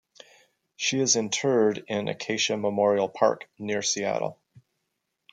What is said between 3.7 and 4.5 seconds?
Seattle.